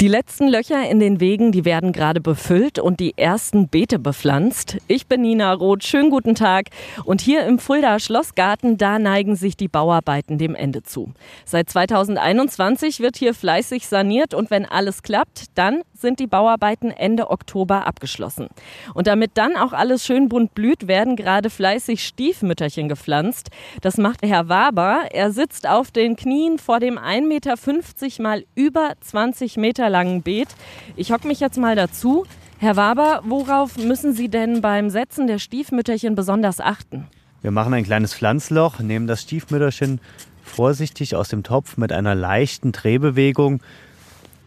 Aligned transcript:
Die 0.00 0.08
letzten 0.08 0.48
Löcher 0.48 0.88
in 0.88 0.98
den 0.98 1.20
Wegen, 1.20 1.52
die 1.52 1.66
werden 1.66 1.92
gerade 1.92 2.22
befüllt 2.22 2.78
und 2.78 3.00
die 3.00 3.18
ersten 3.18 3.68
Beete 3.68 3.98
bepflanzt. 3.98 4.78
Ich 4.88 5.06
bin 5.06 5.20
Nina 5.20 5.52
Roth. 5.52 5.84
Schönen 5.84 6.08
guten 6.08 6.34
Tag. 6.34 6.68
Und 7.04 7.20
hier 7.20 7.44
im 7.44 7.58
Fulda 7.58 7.98
Schlossgarten, 7.98 8.78
da 8.78 8.98
neigen 8.98 9.36
sich 9.36 9.58
die 9.58 9.68
Bauarbeiten 9.68 10.38
dem 10.38 10.54
Ende 10.54 10.82
zu. 10.82 11.12
Seit 11.44 11.68
2021 11.68 13.00
wird 13.00 13.18
hier 13.18 13.34
fleißig 13.34 13.88
saniert 13.88 14.32
und 14.32 14.50
wenn 14.50 14.64
alles 14.64 15.02
klappt, 15.02 15.48
dann 15.54 15.82
sind 15.92 16.18
die 16.18 16.26
Bauarbeiten 16.26 16.90
Ende 16.90 17.28
Oktober 17.28 17.86
abgeschlossen. 17.86 18.48
Und 18.94 19.06
damit 19.06 19.32
dann 19.34 19.54
auch 19.54 19.74
alles 19.74 20.06
schön 20.06 20.30
bunt 20.30 20.54
blüht, 20.54 20.88
werden 20.88 21.14
gerade 21.14 21.50
fleißig 21.50 22.02
Stiefmütterchen 22.02 22.88
gepflanzt. 22.88 23.50
Das 23.82 23.98
macht 23.98 24.22
Herr 24.22 24.48
Waber. 24.48 25.08
Er 25.12 25.30
sitzt 25.30 25.68
auf 25.68 25.90
den 25.90 26.16
Knien 26.16 26.58
vor 26.58 26.80
dem 26.80 26.98
1,50 26.98 27.20
Meter 27.26 28.22
mal 28.22 28.44
über 28.54 28.92
20 29.02 29.58
Meter 29.58 29.89
langen 29.90 30.22
Beet. 30.22 30.48
Ich 30.96 31.12
hocke 31.12 31.26
mich 31.26 31.40
jetzt 31.40 31.58
mal 31.58 31.76
dazu. 31.76 32.24
Herr 32.58 32.76
Waber, 32.76 33.22
worauf 33.24 33.76
müssen 33.76 34.14
Sie 34.14 34.28
denn 34.28 34.60
beim 34.60 34.90
Setzen 34.90 35.26
der 35.26 35.38
Stiefmütterchen 35.38 36.14
besonders 36.14 36.60
achten? 36.60 37.06
Wir 37.42 37.50
machen 37.50 37.72
ein 37.74 37.84
kleines 37.84 38.14
Pflanzloch, 38.14 38.80
nehmen 38.80 39.06
das 39.06 39.22
Stiefmütterchen 39.22 40.00
vorsichtig 40.42 41.16
aus 41.16 41.28
dem 41.28 41.42
Topf 41.42 41.76
mit 41.76 41.92
einer 41.92 42.14
leichten 42.14 42.72
Drehbewegung. 42.72 43.62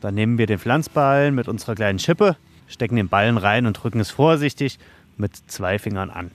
Dann 0.02 0.16
nehmen 0.16 0.38
wir 0.38 0.46
den 0.46 0.60
Pflanzballen 0.60 1.34
mit 1.34 1.48
unserer 1.48 1.76
kleinen 1.76 1.98
Schippe, 1.98 2.36
stecken 2.68 2.96
den 2.96 3.10
Ballen 3.10 3.38
rein 3.38 3.66
und 3.66 3.74
drücken 3.74 4.00
es 4.00 4.12
vorsichtig 4.12 4.78
mit 5.18 5.32
zwei 5.48 5.80
Fingern 5.80 6.10
an. 6.10 6.32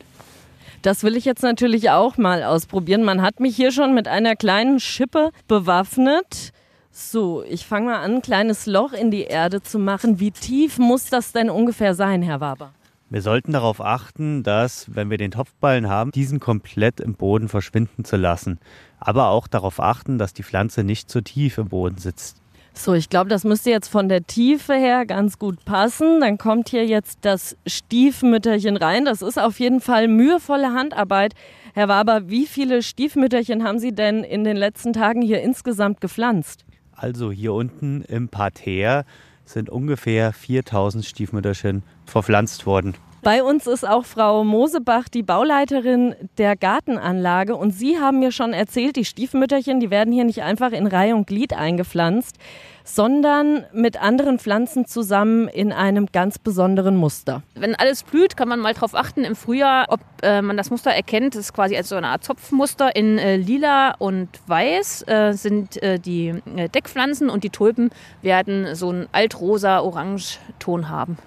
Das 0.82 1.02
will 1.02 1.16
ich 1.16 1.24
jetzt 1.24 1.42
natürlich 1.42 1.90
auch 1.90 2.16
mal 2.16 2.44
ausprobieren. 2.44 3.04
Man 3.04 3.20
hat 3.22 3.40
mich 3.40 3.56
hier 3.56 3.72
schon 3.72 3.94
mit 3.94 4.08
einer 4.08 4.36
kleinen 4.36 4.80
Schippe 4.80 5.30
bewaffnet. 5.48 6.52
So, 7.00 7.44
ich 7.44 7.64
fange 7.64 7.86
mal 7.86 8.00
an, 8.00 8.16
ein 8.16 8.22
kleines 8.22 8.66
Loch 8.66 8.92
in 8.92 9.12
die 9.12 9.22
Erde 9.22 9.62
zu 9.62 9.78
machen. 9.78 10.18
Wie 10.18 10.32
tief 10.32 10.78
muss 10.78 11.06
das 11.06 11.30
denn 11.30 11.48
ungefähr 11.48 11.94
sein, 11.94 12.22
Herr 12.22 12.40
Waber? 12.40 12.72
Wir 13.08 13.22
sollten 13.22 13.52
darauf 13.52 13.80
achten, 13.80 14.42
dass, 14.42 14.92
wenn 14.92 15.08
wir 15.08 15.16
den 15.16 15.30
Topfballen 15.30 15.88
haben, 15.88 16.10
diesen 16.10 16.40
komplett 16.40 16.98
im 16.98 17.14
Boden 17.14 17.48
verschwinden 17.48 18.04
zu 18.04 18.16
lassen. 18.16 18.58
Aber 18.98 19.28
auch 19.28 19.46
darauf 19.46 19.78
achten, 19.78 20.18
dass 20.18 20.34
die 20.34 20.42
Pflanze 20.42 20.82
nicht 20.82 21.08
zu 21.08 21.22
tief 21.22 21.56
im 21.58 21.68
Boden 21.68 21.98
sitzt. 21.98 22.42
So, 22.74 22.94
ich 22.94 23.08
glaube, 23.08 23.30
das 23.30 23.44
müsste 23.44 23.70
jetzt 23.70 23.88
von 23.88 24.08
der 24.08 24.26
Tiefe 24.26 24.74
her 24.74 25.06
ganz 25.06 25.38
gut 25.38 25.64
passen. 25.64 26.20
Dann 26.20 26.36
kommt 26.36 26.68
hier 26.68 26.84
jetzt 26.84 27.20
das 27.22 27.56
Stiefmütterchen 27.64 28.76
rein. 28.76 29.04
Das 29.04 29.22
ist 29.22 29.38
auf 29.38 29.60
jeden 29.60 29.80
Fall 29.80 30.08
mühevolle 30.08 30.74
Handarbeit. 30.74 31.34
Herr 31.74 31.86
Waber, 31.86 32.28
wie 32.28 32.46
viele 32.46 32.82
Stiefmütterchen 32.82 33.62
haben 33.62 33.78
Sie 33.78 33.92
denn 33.94 34.24
in 34.24 34.42
den 34.42 34.56
letzten 34.56 34.92
Tagen 34.92 35.22
hier 35.22 35.40
insgesamt 35.42 36.00
gepflanzt? 36.00 36.64
Also 37.00 37.30
hier 37.30 37.52
unten 37.52 38.02
im 38.02 38.28
Parterre 38.28 39.04
sind 39.44 39.70
ungefähr 39.70 40.32
4000 40.32 41.04
Stiefmütterchen 41.04 41.84
verpflanzt 42.04 42.66
worden. 42.66 42.94
Bei 43.22 43.42
uns 43.42 43.66
ist 43.66 43.86
auch 43.86 44.04
Frau 44.04 44.44
Mosebach, 44.44 45.08
die 45.08 45.24
Bauleiterin 45.24 46.14
der 46.38 46.56
Gartenanlage. 46.56 47.56
Und 47.56 47.72
Sie 47.72 47.98
haben 47.98 48.20
mir 48.20 48.30
schon 48.30 48.52
erzählt, 48.52 48.94
die 48.94 49.04
Stiefmütterchen, 49.04 49.80
die 49.80 49.90
werden 49.90 50.12
hier 50.12 50.24
nicht 50.24 50.42
einfach 50.42 50.70
in 50.70 50.86
Reihe 50.86 51.16
und 51.16 51.26
Glied 51.26 51.52
eingepflanzt, 51.52 52.36
sondern 52.84 53.64
mit 53.72 54.00
anderen 54.00 54.38
Pflanzen 54.38 54.86
zusammen 54.86 55.48
in 55.48 55.72
einem 55.72 56.06
ganz 56.06 56.38
besonderen 56.38 56.96
Muster. 56.96 57.42
Wenn 57.54 57.74
alles 57.74 58.04
blüht, 58.04 58.36
kann 58.36 58.48
man 58.48 58.60
mal 58.60 58.72
darauf 58.72 58.94
achten 58.94 59.24
im 59.24 59.34
Frühjahr, 59.34 59.86
ob 59.88 60.00
äh, 60.22 60.40
man 60.40 60.56
das 60.56 60.70
Muster 60.70 60.92
erkennt. 60.92 61.34
Das 61.34 61.40
ist 61.40 61.52
quasi 61.52 61.76
als 61.76 61.88
so 61.88 61.96
eine 61.96 62.08
Art 62.08 62.22
Zopfmuster. 62.22 62.94
In 62.94 63.18
äh, 63.18 63.36
lila 63.36 63.96
und 63.98 64.28
weiß 64.46 65.06
äh, 65.08 65.32
sind 65.32 65.82
äh, 65.82 65.98
die 65.98 66.34
äh, 66.56 66.68
Deckpflanzen 66.68 67.30
und 67.30 67.42
die 67.42 67.50
Tulpen 67.50 67.90
werden 68.22 68.74
so 68.76 68.90
einen 68.90 69.08
altrosa-orange-Ton 69.10 70.88
haben. 70.88 71.18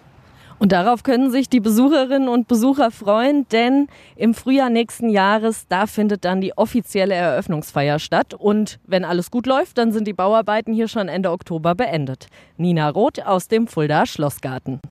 Und 0.62 0.74
darauf 0.74 1.02
können 1.02 1.32
sich 1.32 1.50
die 1.50 1.60
Besucherinnen 1.60 2.30
und 2.30 2.48
Besucher 2.48 2.92
freuen, 2.92 3.48
denn 3.52 3.88
im 4.16 4.36
Frühjahr 4.36 4.70
nächsten 4.70 5.10
Jahres, 5.10 5.66
da 5.68 5.88
findet 5.88 6.24
dann 6.24 6.40
die 6.40 6.56
offizielle 6.56 7.16
Eröffnungsfeier 7.16 7.98
statt. 7.98 8.36
Und 8.36 8.80
wenn 8.86 9.04
alles 9.04 9.32
gut 9.32 9.48
läuft, 9.48 9.80
dann 9.80 9.92
sind 9.92 10.08
die 10.08 10.14
Bauarbeiten 10.14 10.72
hier 10.72 10.88
schon 10.88 11.08
Ende 11.08 11.32
Oktober 11.32 11.74
beendet. 11.74 12.28
Nina 12.58 12.90
Roth 12.90 13.26
aus 13.26 13.48
dem 13.48 13.66
Fulda 13.66 14.06
Schlossgarten. 14.06 14.80